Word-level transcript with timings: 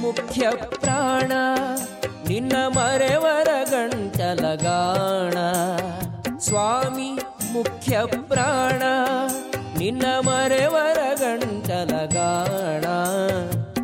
ಮುಖ್ಯ 0.00 0.50
ಪ್ರಾಣ. 0.50 1.32
ನಿನ್ನ 2.28 2.56
ಮರೆವರ 2.68 3.48
ಗಂಟಲಗಾಣ. 3.70 5.34
ಸ್ವಾಮಿ, 6.38 7.18
ಮುಖ್ಯ 7.52 8.00
ಪ್ರಾಣ. 8.28 8.82
ನಿನ್ನ 9.78 10.06
ಮರೆವರ 10.20 10.98
ಗಂಟಲಗಾಣ. 11.14 12.84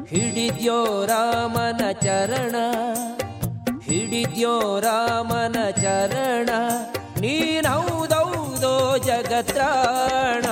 ಹಿಡಿದ್ಯೋ 0.04 1.06
ರಾಮನ 1.06 1.92
ಚರಣ. 1.92 2.56
ಹಿಡಿದ್ಯೋ 3.82 4.80
ರಾಮನ 4.80 5.70
ಚರಣ. 5.70 6.48
ನೀನೌದೌದೋ 7.20 8.98
ಜಗತ್ರಾಣ. 8.98 10.42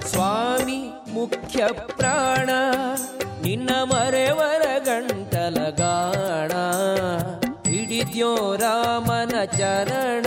ಸ್ವಾಮಿ, 0.00 0.90
ಮುಖ್ಯ 1.12 1.68
ಪ್ರಾಣ. 1.72 2.50
ನಿನ್ನ 3.54 3.70
ಮರೆವರ 3.82 4.62
ಗಂಟಲಗಾಣ 4.78 6.52
ಹಿಡಿದ್ಯೋ 7.70 8.56
ರಾಮನ 8.56 9.44
ಚರಣ 9.44 10.26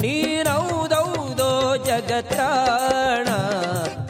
ನೀರೌದೌದೋ 0.00 1.76
ಜಗತ್ತಾಣ. 1.76 3.28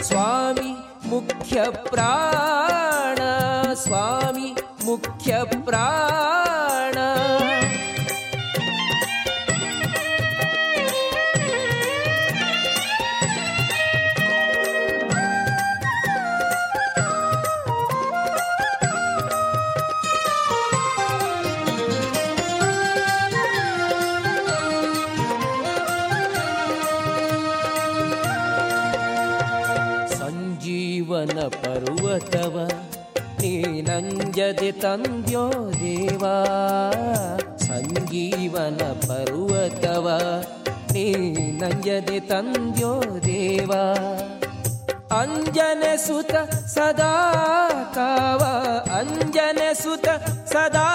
ಸ್ವಾಮಿ 0.02 0.70
ಮುಖ್ಯ 1.08 1.62
ಪ್ರಾಣ 1.70 3.18
ಸ್ವಾಮಿ 3.72 4.56
ಮುಖ್ಯ 4.84 5.36
ಪ್ರಾಣ. 5.64 6.39
पर्वतव 31.28 32.68
एनं 33.44 34.32
यदि 34.38 34.72
तन्त्यो 34.72 35.52
देवा। 35.52 36.44
सञ्जीवन 37.56 38.94
पर्वतवती 39.04 41.04
नञ्जति 41.62 42.20
तन्द्यो 42.20 43.00
देवा। 43.00 43.94
अञ्जनसुत 45.20 46.54
सदा 46.54 47.14
कव 47.98 48.44
अञ्जनसुत 48.94 50.06
सदा 50.48 50.91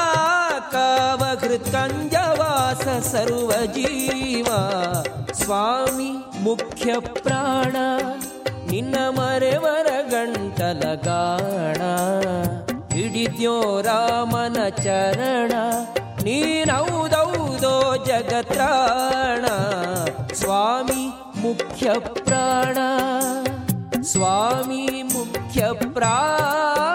कव 0.75 1.41
कृतञ्जवा 1.41 2.73
स 2.73 2.75
सर्व 3.05 3.65
जीवा 3.65 4.59
स्वामी 5.33 6.23
मुख्यप्राणा। 6.35 8.15
ನಿನ್ನ 8.71 8.95
ಮರೆವರ 9.09 9.87
ಗಂಟಲಗಾಣ 10.09 11.81
ಹಿಡಿದ್ಯೋ 12.93 13.81
ರಾಮನ 13.81 14.69
ಚರಣ. 14.69 15.51
ನೀನೌದೌದೋ 16.23 18.05
ಜಗತ್ರಾಣ. 18.05 19.45
ಸ್ವಾಮಿ 20.33 21.07
ಮುಖ್ಯ 21.41 21.93
ಪ್ರಾಣ. 21.99 22.77
ಸ್ವಾಮಿ 24.01 25.03
ಮುಖ್ಯ 25.03 25.67
ಪ್ರಾಣ. 25.93 26.94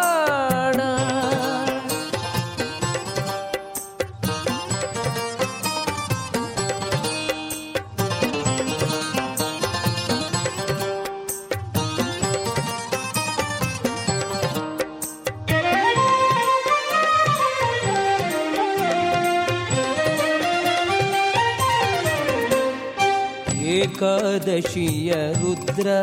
एकादशीय 23.70 25.10
रुद्र 25.42 25.94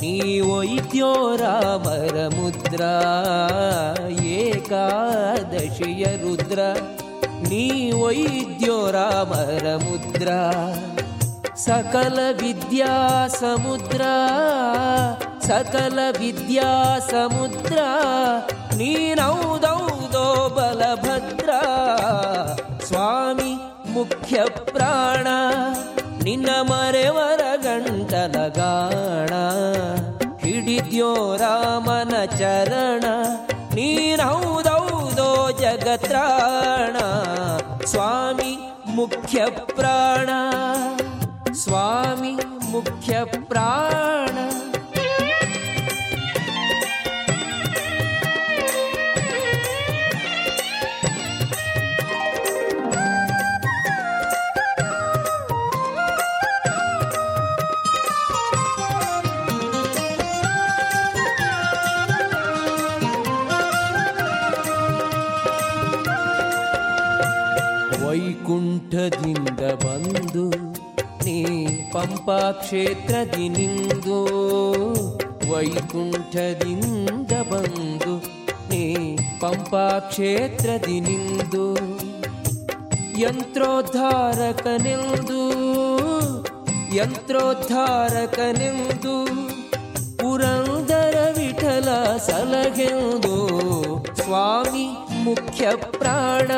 नी 0.00 0.16
वैद्यो 0.48 1.10
रामरमुद्रा 1.40 2.94
एकादशीय 4.38 6.04
रुद्र 6.22 6.66
नी 7.50 7.66
वैद्यो 8.00 8.76
रामरमुद्रा 8.96 10.40
सकल 11.66 12.18
विद्या 12.42 12.94
समुद्रा 13.40 14.14
सकल 15.48 15.98
विद्या 16.20 16.70
समुद्रा 17.10 17.88
नीनौ 18.78 19.34
दौ 19.64 19.76
दो 20.14 20.26
बलभद्रा 20.58 21.60
स्वामी 22.88 23.52
मुख्यप्राणा 23.94 25.38
ನಿನ್ನ 26.22 26.50
ಮರೆವರ 26.62 27.40
ಗಂಟಲಗಾಣ 27.56 29.32
ಹಿಡಿದ್ಯೋ 30.38 31.36
ರಾಮನ 31.36 32.24
ಚರಣ 32.24 33.04
ನೀನೌದೌದೋ 33.74 35.30
ಜಗತ್ರಾಣ 35.60 36.96
ಸ್ವಾಮಿ 37.84 38.52
ಮುಖ್ಯ 38.94 39.44
ಪ್ರಾಣ 39.76 40.30
ಸ್ವಾಮಿ 41.52 42.32
ಮುಖ್ಯ 42.70 43.14
ಪ್ರಾಣ. 43.48 44.11
ವೈಕುಂಠದಿಂದ 68.92 69.62
ಬಂದು, 69.82 70.44
ನೀ 71.24 71.36
ಪಂಪಾ 71.92 72.38
ಕ್ಷೇತ್ರದಿ 72.52 73.46
ನಿಂದು, 73.48 74.18
ವೈಕುಂಠದಿಂದ 75.50 77.32
ಬಂದು, 77.50 78.14
ನೀ 78.70 78.82
ಪಂಪಾ 79.40 79.86
ಕ್ಷೇತ್ರದಿ 80.08 80.98
ನಿಂದು 81.00 81.64
ಯಂತ್ರೋದ್ಧಾರಕನೆಂದು 83.20 84.02
ಯಂತ್ರೋದ್ಧಾರಕನೆಂದು 86.96 87.74
ಪುರಂದರ 90.20 91.16
ವಿಠಲ 91.38 91.88
ಸಲಗೆಂದು, 92.28 93.36
ಸ್ವಾಮಿ 94.22 94.86
ಮುಖ್ಯ 95.24 95.64
ಪ್ರಾಣ, 95.98 96.50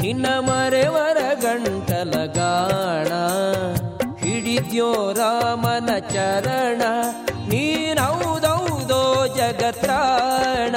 ನಿನ್ನ 0.00 0.26
ಮರೆವರ 0.40 1.15
ಗಂಟಲಗಾಣ. 1.42 3.10
ಹಿಡಿದ್ಯೋ 4.16 5.12
ರಾಮನ 5.12 5.98
ಚರಣ 5.98 6.82
ನೀನೌದೌದೋ 7.48 9.26
ಜಗತ್ರಾಣ. 9.26 10.76